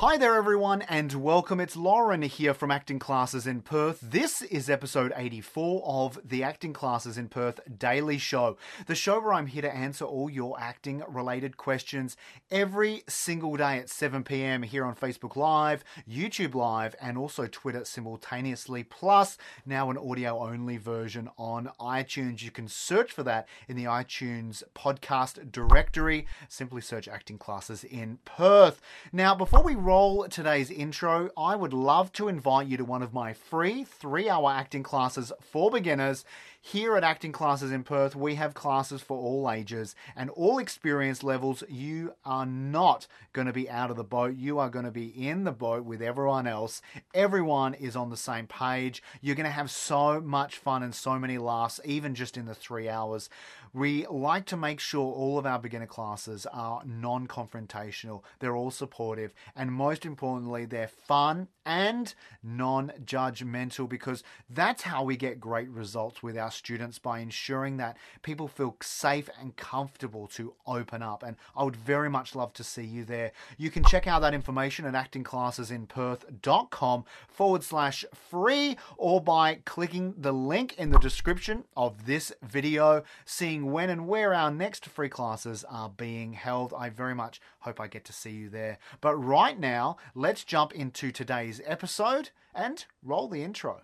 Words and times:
Hi 0.00 0.16
there, 0.16 0.34
everyone, 0.34 0.80
and 0.80 1.12
welcome. 1.12 1.60
It's 1.60 1.76
Lauren 1.76 2.22
here 2.22 2.54
from 2.54 2.70
Acting 2.70 2.98
Classes 2.98 3.46
in 3.46 3.60
Perth. 3.60 3.98
This 4.00 4.40
is 4.40 4.70
episode 4.70 5.12
84 5.14 5.82
of 5.84 6.18
the 6.24 6.42
Acting 6.42 6.72
Classes 6.72 7.18
in 7.18 7.28
Perth 7.28 7.60
Daily 7.78 8.16
Show, 8.16 8.56
the 8.86 8.94
show 8.94 9.20
where 9.20 9.34
I'm 9.34 9.48
here 9.48 9.60
to 9.60 9.76
answer 9.76 10.06
all 10.06 10.30
your 10.30 10.58
acting 10.58 11.02
related 11.06 11.58
questions 11.58 12.16
every 12.50 13.02
single 13.08 13.54
day 13.58 13.76
at 13.76 13.90
7 13.90 14.24
p.m. 14.24 14.62
here 14.62 14.86
on 14.86 14.94
Facebook 14.94 15.36
Live, 15.36 15.84
YouTube 16.10 16.54
Live, 16.54 16.96
and 16.98 17.18
also 17.18 17.46
Twitter 17.46 17.84
simultaneously, 17.84 18.82
plus 18.82 19.36
now 19.66 19.90
an 19.90 19.98
audio 19.98 20.38
only 20.38 20.78
version 20.78 21.28
on 21.36 21.68
iTunes. 21.78 22.42
You 22.42 22.50
can 22.50 22.68
search 22.68 23.12
for 23.12 23.24
that 23.24 23.46
in 23.68 23.76
the 23.76 23.84
iTunes 23.84 24.62
podcast 24.74 25.52
directory. 25.52 26.26
Simply 26.48 26.80
search 26.80 27.06
Acting 27.06 27.36
Classes 27.36 27.84
in 27.84 28.18
Perth. 28.24 28.80
Now, 29.12 29.34
before 29.34 29.62
we 29.62 29.74
roll 29.90 30.28
today's 30.28 30.70
intro, 30.70 31.30
I 31.36 31.56
would 31.56 31.72
love 31.72 32.12
to 32.12 32.28
invite 32.28 32.68
you 32.68 32.76
to 32.76 32.84
one 32.84 33.02
of 33.02 33.12
my 33.12 33.32
free 33.32 33.82
three 33.82 34.30
hour 34.30 34.52
acting 34.52 34.84
classes 34.84 35.32
for 35.40 35.68
beginners. 35.68 36.24
Here 36.62 36.94
at 36.94 37.02
Acting 37.02 37.32
Classes 37.32 37.72
in 37.72 37.84
Perth, 37.84 38.14
we 38.14 38.34
have 38.34 38.52
classes 38.52 39.00
for 39.00 39.18
all 39.18 39.50
ages 39.50 39.94
and 40.14 40.28
all 40.28 40.58
experience 40.58 41.24
levels. 41.24 41.64
You 41.70 42.14
are 42.22 42.44
not 42.44 43.06
going 43.32 43.46
to 43.46 43.52
be 43.52 43.68
out 43.68 43.90
of 43.90 43.96
the 43.96 44.04
boat. 44.04 44.36
You 44.36 44.58
are 44.58 44.68
going 44.68 44.84
to 44.84 44.90
be 44.90 45.06
in 45.06 45.44
the 45.44 45.52
boat 45.52 45.86
with 45.86 46.02
everyone 46.02 46.46
else. 46.46 46.82
Everyone 47.14 47.72
is 47.72 47.96
on 47.96 48.10
the 48.10 48.16
same 48.16 48.46
page. 48.46 49.02
You're 49.22 49.36
going 49.36 49.44
to 49.44 49.50
have 49.50 49.70
so 49.70 50.20
much 50.20 50.58
fun 50.58 50.82
and 50.82 50.94
so 50.94 51.18
many 51.18 51.38
laughs, 51.38 51.80
even 51.82 52.14
just 52.14 52.36
in 52.36 52.44
the 52.44 52.54
three 52.54 52.90
hours. 52.90 53.30
We 53.72 54.04
like 54.08 54.46
to 54.46 54.56
make 54.56 54.80
sure 54.80 55.12
all 55.12 55.38
of 55.38 55.46
our 55.46 55.58
beginner 55.58 55.86
classes 55.86 56.44
are 56.52 56.82
non 56.84 57.28
confrontational, 57.28 58.22
they're 58.40 58.56
all 58.56 58.72
supportive, 58.72 59.32
and 59.54 59.72
most 59.72 60.04
importantly, 60.04 60.64
they're 60.64 60.88
fun 60.88 61.46
and 61.64 62.12
non 62.42 62.92
judgmental 63.04 63.88
because 63.88 64.24
that's 64.48 64.82
how 64.82 65.04
we 65.04 65.16
get 65.16 65.38
great 65.38 65.68
results 65.68 66.20
with 66.20 66.36
our 66.36 66.49
students 66.50 66.98
by 66.98 67.20
ensuring 67.20 67.78
that 67.78 67.96
people 68.22 68.48
feel 68.48 68.76
safe 68.82 69.30
and 69.40 69.56
comfortable 69.56 70.26
to 70.28 70.52
open 70.66 71.02
up. 71.02 71.22
And 71.22 71.36
I 71.56 71.64
would 71.64 71.76
very 71.76 72.10
much 72.10 72.34
love 72.34 72.52
to 72.54 72.64
see 72.64 72.84
you 72.84 73.04
there. 73.04 73.32
You 73.56 73.70
can 73.70 73.84
check 73.84 74.06
out 74.06 74.20
that 74.20 74.34
information 74.34 74.84
at 74.84 74.92
actingclassesinperth.com 74.94 77.04
forward 77.28 77.62
slash 77.62 78.04
free 78.12 78.76
or 78.96 79.20
by 79.20 79.58
clicking 79.64 80.14
the 80.18 80.32
link 80.32 80.76
in 80.78 80.90
the 80.90 80.98
description 80.98 81.64
of 81.76 82.06
this 82.06 82.32
video, 82.42 83.04
seeing 83.24 83.70
when 83.72 83.90
and 83.90 84.08
where 84.08 84.34
our 84.34 84.50
next 84.50 84.86
free 84.86 85.08
classes 85.08 85.64
are 85.68 85.88
being 85.88 86.32
held. 86.34 86.74
I 86.76 86.90
very 86.90 87.14
much 87.14 87.40
hope 87.60 87.80
I 87.80 87.86
get 87.86 88.04
to 88.06 88.12
see 88.12 88.30
you 88.30 88.48
there. 88.48 88.78
But 89.00 89.14
right 89.16 89.58
now, 89.58 89.96
let's 90.14 90.44
jump 90.44 90.72
into 90.72 91.12
today's 91.12 91.60
episode 91.64 92.30
and 92.54 92.84
roll 93.02 93.28
the 93.28 93.42
intro. 93.42 93.82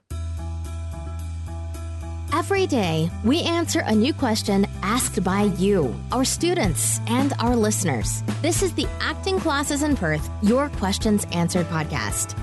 Every 2.36 2.66
day, 2.66 3.10
we 3.24 3.40
answer 3.44 3.80
a 3.80 3.94
new 3.94 4.12
question 4.12 4.66
asked 4.82 5.24
by 5.24 5.44
you, 5.56 5.98
our 6.12 6.22
students, 6.22 7.00
and 7.08 7.32
our 7.38 7.56
listeners. 7.56 8.22
This 8.42 8.62
is 8.62 8.74
the 8.74 8.86
Acting 9.00 9.40
Classes 9.40 9.82
in 9.82 9.96
Perth 9.96 10.28
Your 10.42 10.68
Questions 10.68 11.26
Answered 11.32 11.66
podcast. 11.68 12.36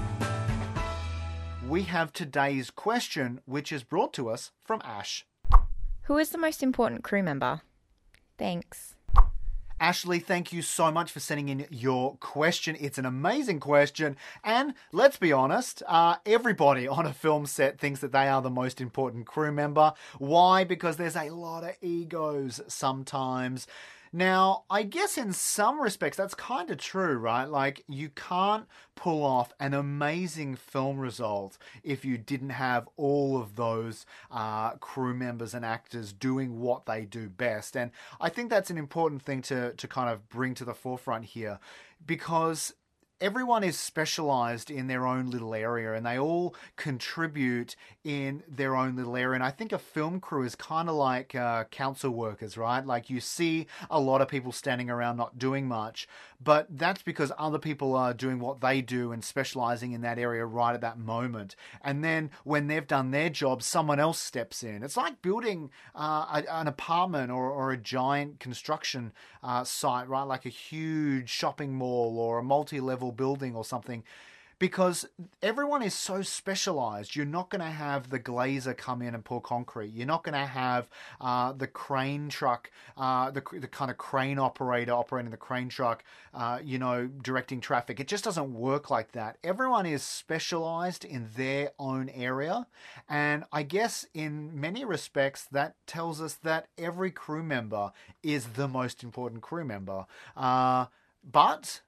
We 1.69 1.83
have 1.83 2.11
today's 2.11 2.71
question, 2.71 3.41
which 3.45 3.71
is 3.71 3.83
brought 3.83 4.13
to 4.13 4.29
us 4.29 4.51
from 4.63 4.81
Ash. 4.83 5.27
Who 6.05 6.17
is 6.17 6.31
the 6.31 6.39
most 6.39 6.63
important 6.63 7.03
crew 7.03 7.21
member? 7.21 7.61
Thanks. 8.39 8.95
Ashley, 9.83 10.19
thank 10.19 10.53
you 10.53 10.61
so 10.61 10.93
much 10.93 11.11
for 11.11 11.19
sending 11.19 11.49
in 11.49 11.67
your 11.69 12.15
question. 12.21 12.77
It's 12.79 12.97
an 12.97 13.05
amazing 13.05 13.59
question. 13.59 14.15
And 14.41 14.75
let's 14.93 15.17
be 15.17 15.33
honest, 15.33 15.83
uh, 15.85 16.15
everybody 16.25 16.87
on 16.97 17.05
a 17.05 17.11
film 17.11 17.45
set 17.45 17.79
thinks 17.79 17.99
that 17.99 18.13
they 18.13 18.29
are 18.29 18.41
the 18.41 18.49
most 18.49 18.79
important 18.79 19.25
crew 19.25 19.51
member. 19.51 19.91
Why? 20.19 20.63
Because 20.63 20.95
there's 20.95 21.17
a 21.17 21.31
lot 21.31 21.65
of 21.65 21.75
egos 21.81 22.61
sometimes. 22.69 23.67
Now, 24.15 24.65
I 24.69 24.83
guess 24.83 25.17
in 25.17 25.33
some 25.33 25.81
respects 25.81 26.17
that's 26.17 26.35
kind 26.35 26.69
of 26.69 26.77
true, 26.77 27.17
right? 27.17 27.49
Like, 27.49 27.83
you 27.87 28.09
can't 28.09 28.67
pull 28.95 29.23
off 29.23 29.51
an 29.59 29.73
amazing 29.73 30.55
film 30.55 30.99
result 30.99 31.57
if 31.83 32.05
you 32.05 32.19
didn't 32.19 32.51
have 32.51 32.87
all 32.95 33.41
of 33.41 33.55
those 33.55 34.05
uh, 34.29 34.75
crew 34.75 35.15
members 35.15 35.55
and 35.55 35.65
actors 35.65 36.13
doing 36.13 36.59
what 36.59 36.85
they 36.85 37.05
do 37.05 37.27
best. 37.27 37.75
And 37.75 37.89
I 38.21 38.29
think 38.29 38.51
that's 38.51 38.69
an 38.69 38.77
important 38.77 39.23
thing 39.23 39.41
to, 39.43 39.73
to 39.73 39.87
kind 39.87 40.11
of 40.11 40.29
bring 40.29 40.53
to 40.55 40.65
the 40.65 40.75
forefront 40.75 41.25
here 41.25 41.59
because 42.05 42.71
everyone 43.23 43.63
is 43.63 43.79
specialized 43.79 44.69
in 44.69 44.87
their 44.87 45.07
own 45.07 45.31
little 45.31 45.55
area 45.55 45.93
and 45.93 46.05
they 46.05 46.19
all 46.19 46.53
contribute 46.75 47.73
in 48.03 48.43
their 48.49 48.75
own 48.75 48.97
little 48.97 49.15
area. 49.15 49.35
And 49.35 49.43
I 49.43 49.49
think 49.49 49.71
a 49.71 49.79
film 49.79 50.19
crew 50.19 50.43
is 50.43 50.55
kind 50.55 50.89
of 50.89 50.95
like 50.95 51.33
uh, 51.33 51.63
council 51.71 52.11
workers, 52.11 52.57
right? 52.57 52.85
Like 52.85 53.09
you 53.09 53.21
see 53.21 53.67
a 53.89 53.97
lot 53.97 54.19
of 54.19 54.27
people 54.27 54.51
standing 54.51 54.89
around 54.89 55.15
not 55.15 55.39
doing 55.39 55.69
much, 55.69 56.05
but 56.43 56.67
that's 56.69 57.01
because 57.01 57.31
other 57.37 57.59
people 57.59 57.95
are 57.95 58.13
doing 58.13 58.39
what 58.39 58.61
they 58.61 58.81
do 58.81 59.11
and 59.11 59.23
specializing 59.23 59.91
in 59.91 60.01
that 60.01 60.19
area 60.19 60.45
right 60.45 60.73
at 60.73 60.81
that 60.81 60.97
moment. 60.97 61.55
And 61.81 62.03
then 62.03 62.31
when 62.43 62.67
they've 62.67 62.85
done 62.87 63.11
their 63.11 63.29
job, 63.29 63.63
someone 63.63 63.99
else 63.99 64.19
steps 64.19 64.63
in. 64.63 64.83
It's 64.83 64.97
like 64.97 65.21
building 65.21 65.69
uh, 65.95 66.41
a, 66.41 66.53
an 66.53 66.67
apartment 66.67 67.31
or, 67.31 67.49
or, 67.49 67.71
a 67.71 67.77
giant 67.77 68.39
construction 68.39 69.13
uh, 69.41 69.63
site, 69.63 70.07
right? 70.07 70.23
Like 70.23 70.45
a 70.45 70.49
huge 70.49 71.29
shopping 71.29 71.73
mall 71.73 72.17
or 72.19 72.39
a 72.39 72.43
multi 72.43 72.79
level 72.79 73.11
building 73.11 73.55
or 73.55 73.63
something 73.63 74.03
because 74.59 75.05
everyone 75.41 75.81
is 75.81 75.93
so 75.93 76.21
specialized. 76.21 77.15
You're 77.15 77.25
not 77.25 77.49
going 77.49 77.61
to 77.61 77.67
have 77.67 78.09
the 78.09 78.19
glazer 78.19 78.75
come 78.75 79.01
in 79.01 79.13
and 79.15 79.23
pour 79.23 79.41
concrete. 79.41 79.93
You're 79.93 80.07
not 80.07 80.23
going 80.23 80.33
to 80.33 80.45
have 80.45 80.89
uh, 81.19 81.53
the 81.53 81.67
crane 81.67 82.29
truck, 82.29 82.71
uh, 82.97 83.31
the, 83.31 83.43
the 83.53 83.67
kind 83.67 83.91
of 83.91 83.97
crane 83.97 84.39
operator 84.39 84.93
operating 84.93 85.31
the 85.31 85.37
crane 85.37 85.69
truck, 85.69 86.03
uh, 86.33 86.59
you 86.63 86.79
know, 86.79 87.07
directing 87.07 87.61
traffic. 87.61 87.99
It 87.99 88.07
just 88.07 88.23
doesn't 88.23 88.53
work 88.53 88.89
like 88.89 89.11
that. 89.13 89.37
Everyone 89.43 89.85
is 89.85 90.03
specialized 90.03 91.05
in 91.05 91.29
their 91.35 91.71
own 91.79 92.09
area. 92.09 92.67
And 93.09 93.43
I 93.51 93.63
guess 93.63 94.05
in 94.13 94.59
many 94.59 94.85
respects, 94.85 95.45
that 95.51 95.75
tells 95.87 96.21
us 96.21 96.35
that 96.43 96.67
every 96.77 97.11
crew 97.11 97.43
member 97.43 97.91
is 98.21 98.45
the 98.55 98.67
most 98.67 99.03
important 99.03 99.41
crew 99.41 99.65
member. 99.65 100.05
Uh, 100.35 100.85
but 101.23 101.81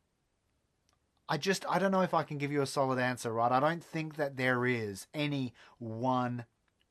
I 1.27 1.37
just 1.37 1.65
I 1.69 1.79
don't 1.79 1.91
know 1.91 2.01
if 2.01 2.13
I 2.13 2.23
can 2.23 2.37
give 2.37 2.51
you 2.51 2.61
a 2.61 2.67
solid 2.67 2.99
answer, 2.99 3.33
right? 3.33 3.51
I 3.51 3.59
don't 3.59 3.83
think 3.83 4.15
that 4.15 4.37
there 4.37 4.65
is 4.65 5.07
any 5.13 5.53
one 5.79 6.45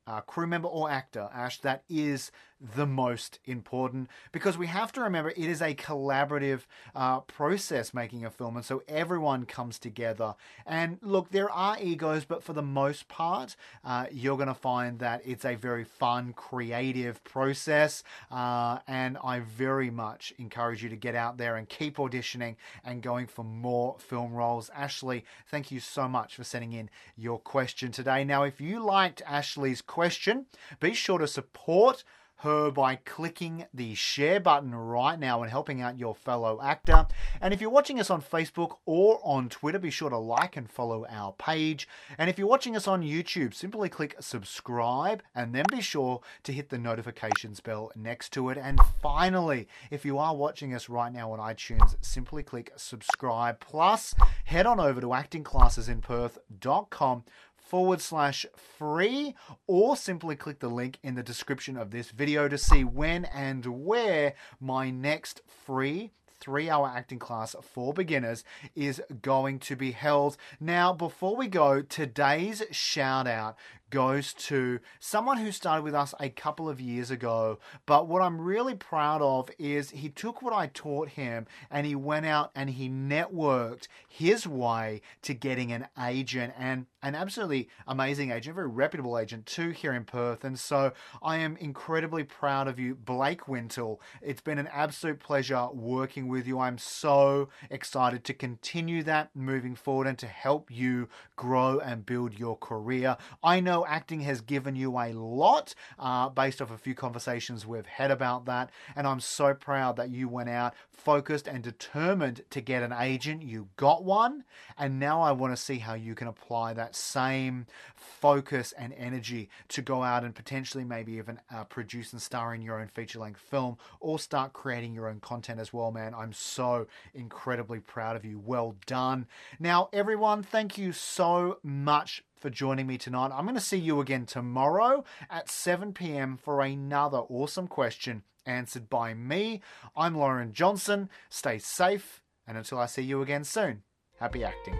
uh, 0.07 0.21
crew 0.21 0.47
member 0.47 0.67
or 0.67 0.89
actor, 0.89 1.29
Ash, 1.33 1.59
that 1.61 1.83
is 1.89 2.31
the 2.59 2.85
most 2.85 3.39
important 3.45 4.09
because 4.31 4.57
we 4.57 4.67
have 4.67 4.91
to 4.93 5.01
remember 5.01 5.29
it 5.29 5.37
is 5.37 5.61
a 5.61 5.75
collaborative 5.75 6.61
uh, 6.95 7.19
process 7.21 7.93
making 7.93 8.25
a 8.25 8.29
film, 8.29 8.55
and 8.55 8.65
so 8.65 8.83
everyone 8.87 9.45
comes 9.45 9.77
together. 9.77 10.35
And 10.65 10.97
look, 11.01 11.31
there 11.31 11.49
are 11.49 11.77
egos, 11.81 12.25
but 12.25 12.43
for 12.43 12.53
the 12.53 12.61
most 12.61 13.07
part, 13.07 13.55
uh, 13.83 14.05
you're 14.11 14.37
going 14.37 14.47
to 14.47 14.53
find 14.53 14.99
that 14.99 15.21
it's 15.25 15.45
a 15.45 15.55
very 15.55 15.83
fun, 15.83 16.33
creative 16.33 17.23
process. 17.23 18.03
Uh, 18.31 18.79
and 18.87 19.17
I 19.23 19.39
very 19.39 19.89
much 19.89 20.33
encourage 20.37 20.83
you 20.83 20.89
to 20.89 20.95
get 20.95 21.15
out 21.15 21.37
there 21.37 21.57
and 21.57 21.67
keep 21.67 21.97
auditioning 21.97 22.55
and 22.83 23.01
going 23.01 23.27
for 23.27 23.43
more 23.43 23.97
film 23.99 24.33
roles. 24.33 24.69
Ashley, 24.69 25.25
thank 25.47 25.71
you 25.71 25.79
so 25.79 26.07
much 26.07 26.35
for 26.35 26.43
sending 26.43 26.73
in 26.73 26.89
your 27.17 27.39
question 27.39 27.91
today. 27.91 28.23
Now, 28.23 28.43
if 28.43 28.61
you 28.61 28.79
liked 28.79 29.21
Ashley's 29.25 29.81
question, 29.81 30.45
be 30.79 30.93
sure 30.93 31.19
to 31.19 31.27
support 31.27 32.03
her 32.37 32.71
by 32.71 32.95
clicking 32.95 33.65
the 33.73 33.95
share 33.95 34.39
button 34.39 34.73
right 34.75 35.19
now 35.19 35.41
and 35.41 35.51
helping 35.51 35.81
out 35.81 35.99
your 35.99 36.15
fellow 36.15 36.61
actor. 36.61 37.07
And 37.41 37.53
if 37.53 37.59
you're 37.61 37.69
watching 37.69 37.99
us 37.99 38.09
on 38.09 38.21
Facebook 38.21 38.77
or 38.85 39.19
on 39.23 39.49
Twitter, 39.49 39.79
be 39.79 39.89
sure 39.89 40.09
to 40.09 40.17
like 40.17 40.55
and 40.57 40.69
follow 40.69 41.05
our 41.09 41.31
page. 41.33 41.87
And 42.17 42.29
if 42.29 42.37
you're 42.37 42.47
watching 42.47 42.75
us 42.75 42.87
on 42.87 43.03
YouTube, 43.03 43.53
simply 43.53 43.89
click 43.89 44.15
subscribe 44.19 45.23
and 45.33 45.55
then 45.55 45.65
be 45.71 45.81
sure 45.81 46.21
to 46.43 46.53
hit 46.53 46.69
the 46.69 46.77
notifications 46.77 47.59
bell 47.59 47.91
next 47.95 48.31
to 48.33 48.49
it. 48.49 48.57
And 48.57 48.79
finally, 49.01 49.67
if 49.89 50.05
you 50.05 50.17
are 50.17 50.35
watching 50.35 50.73
us 50.73 50.89
right 50.89 51.13
now 51.13 51.31
on 51.31 51.39
iTunes, 51.39 51.95
simply 52.01 52.43
click 52.43 52.71
subscribe. 52.75 53.59
Plus, 53.59 54.13
head 54.45 54.65
on 54.65 54.79
over 54.79 54.99
to 55.01 55.07
actingclassesinperth.com 55.07 57.23
forward 57.65 58.01
slash 58.01 58.45
free, 58.55 59.35
or 59.67 59.97
simply 59.97 60.35
click 60.35 60.59
the 60.59 60.69
link 60.69 60.99
in 61.03 61.15
the 61.15 61.23
description 61.23 61.77
of 61.77 61.91
this 61.91 62.11
video 62.11 62.47
to 62.47 62.57
see 62.57 62.83
when 62.83 63.25
and 63.25 63.65
where 63.65 64.33
my 64.59 64.89
next 64.89 65.41
free 65.65 66.11
three 66.39 66.69
hour 66.69 66.91
acting 66.93 67.17
class 67.17 67.55
for 67.61 67.93
beginners 67.93 68.43
is 68.75 69.01
going 69.21 69.57
to 69.57 69.75
be 69.75 69.91
held. 69.91 70.37
Now, 70.59 70.93
before 70.93 71.35
we 71.35 71.47
go, 71.47 71.81
today's 71.81 72.61
shout 72.71 73.25
out 73.27 73.57
goes 73.89 74.33
to 74.33 74.79
someone 74.99 75.37
who 75.37 75.51
started 75.51 75.83
with 75.83 75.95
us 75.95 76.13
a 76.19 76.29
couple 76.29 76.67
of 76.67 76.81
years 76.81 77.11
ago. 77.11 77.59
But 77.85 78.07
what 78.07 78.21
I'm 78.21 78.41
really 78.41 78.75
proud 78.75 79.21
of 79.21 79.49
is 79.57 79.91
he 79.91 80.09
took 80.09 80.41
what 80.41 80.53
I 80.53 80.67
taught 80.67 81.09
him 81.09 81.45
and 81.69 81.85
he 81.85 81.95
went 81.95 82.25
out 82.25 82.51
and 82.55 82.69
he 82.69 82.89
networked 82.89 83.87
his 84.07 84.47
way 84.47 85.01
to 85.21 85.33
getting 85.33 85.71
an 85.71 85.87
agent 86.01 86.53
and 86.57 86.87
an 87.03 87.15
absolutely 87.15 87.69
amazing 87.87 88.31
agent, 88.31 88.53
a 88.53 88.55
very 88.55 88.67
reputable 88.67 89.17
agent 89.17 89.45
too 89.45 89.69
here 89.69 89.93
in 89.93 90.03
Perth. 90.03 90.43
And 90.43 90.59
so 90.59 90.91
I 91.21 91.37
am 91.37 91.55
incredibly 91.57 92.23
proud 92.23 92.67
of 92.67 92.79
you, 92.79 92.95
Blake 92.95 93.47
Wintle. 93.47 94.01
It's 94.21 94.41
been 94.41 94.57
an 94.57 94.69
absolute 94.71 95.19
pleasure 95.19 95.67
working 95.71 96.27
with 96.27 96.47
you. 96.47 96.59
I'm 96.59 96.79
so 96.79 97.49
excited 97.69 98.23
to 98.23 98.33
continue 98.33 99.03
that 99.03 99.29
moving 99.35 99.75
forward 99.75 100.07
and 100.07 100.17
to 100.17 100.27
help 100.27 100.71
you 100.71 101.07
grow 101.35 101.79
and 101.79 102.05
build 102.05 102.39
your 102.39 102.57
career. 102.57 103.17
I 103.43 103.59
know 103.75 103.85
acting 103.85 104.21
has 104.21 104.41
given 104.41 104.75
you 104.75 104.97
a 104.97 105.11
lot 105.11 105.75
uh, 105.99 106.29
based 106.29 106.61
off 106.61 106.71
a 106.71 106.77
few 106.77 106.95
conversations 106.95 107.65
we've 107.65 107.85
had 107.85 108.11
about 108.11 108.45
that. 108.45 108.69
And 108.95 109.05
I'm 109.05 109.19
so 109.19 109.53
proud 109.53 109.97
that 109.97 110.09
you 110.09 110.27
went 110.27 110.49
out 110.49 110.73
focused 110.91 111.47
and 111.47 111.61
determined 111.61 112.41
to 112.49 112.61
get 112.61 112.81
an 112.81 112.93
agent. 112.93 113.43
You 113.43 113.67
got 113.75 114.03
one. 114.03 114.43
And 114.77 114.99
now 114.99 115.21
I 115.21 115.31
want 115.33 115.55
to 115.55 115.61
see 115.61 115.77
how 115.77 115.93
you 115.93 116.15
can 116.15 116.27
apply 116.27 116.73
that 116.73 116.95
same 116.95 117.67
focus 117.95 118.73
and 118.77 118.93
energy 118.93 119.49
to 119.69 119.81
go 119.81 120.03
out 120.03 120.23
and 120.23 120.33
potentially 120.33 120.83
maybe 120.83 121.13
even 121.13 121.39
uh, 121.53 121.65
produce 121.65 122.13
and 122.13 122.21
star 122.21 122.55
in 122.55 122.61
your 122.61 122.79
own 122.79 122.87
feature 122.87 123.19
length 123.19 123.41
film 123.41 123.77
or 123.99 124.17
start 124.17 124.53
creating 124.53 124.93
your 124.93 125.09
own 125.09 125.19
content 125.19 125.59
as 125.59 125.73
well, 125.73 125.91
man. 125.91 126.13
I'm 126.15 126.33
so 126.33 126.87
incredibly 127.13 127.79
proud 127.79 128.15
of 128.15 128.25
you. 128.25 128.41
Well 128.43 128.75
done. 128.85 129.27
Now, 129.59 129.89
everyone, 129.91 130.43
thank 130.43 130.77
you 130.77 130.91
so 130.91 131.59
much 131.61 132.23
for 132.37 132.49
joining 132.49 132.87
me 132.87 132.97
tonight. 132.97 133.31
I'm 133.33 133.45
going 133.45 133.55
to 133.55 133.61
see 133.61 133.77
you 133.77 133.99
again 133.99 134.25
tomorrow 134.25 135.03
at 135.29 135.49
7 135.49 135.93
p.m. 135.93 136.37
for 136.37 136.61
another 136.61 137.19
awesome 137.19 137.67
question 137.67 138.23
answered 138.45 138.89
by 138.89 139.13
me. 139.13 139.61
I'm 139.95 140.15
Lauren 140.15 140.53
Johnson. 140.53 141.09
Stay 141.29 141.57
safe, 141.59 142.21
and 142.47 142.57
until 142.57 142.79
I 142.79 142.85
see 142.85 143.01
you 143.01 143.21
again 143.21 143.43
soon, 143.43 143.83
happy 144.19 144.43
acting. 144.43 144.75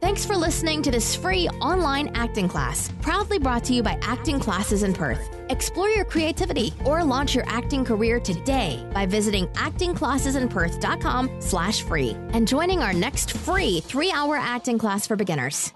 Thanks 0.00 0.24
for 0.24 0.34
listening 0.34 0.82
to 0.82 0.90
this 0.90 1.14
free 1.14 1.46
online 1.60 2.10
acting 2.16 2.48
class, 2.48 2.90
proudly 3.02 3.38
brought 3.38 3.64
to 3.64 3.74
you 3.74 3.82
by 3.82 3.98
Acting 4.02 4.40
Classes 4.40 4.82
in 4.82 4.94
Perth. 4.94 5.30
Explore 5.50 5.90
your 5.90 6.06
creativity 6.06 6.72
or 6.84 7.04
launch 7.04 7.34
your 7.34 7.44
acting 7.46 7.84
career 7.84 8.18
today 8.18 8.84
by 8.94 9.04
visiting 9.04 9.46
actingclassesinperth.com 9.48 11.40
slash 11.40 11.82
free 11.82 12.16
and 12.32 12.48
joining 12.48 12.80
our 12.80 12.94
next 12.94 13.36
free 13.36 13.80
three-hour 13.80 14.36
acting 14.36 14.78
class 14.78 15.06
for 15.06 15.16
beginners. 15.16 15.72